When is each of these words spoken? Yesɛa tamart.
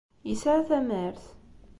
Yesɛa 0.27 0.67
tamart. 0.67 1.23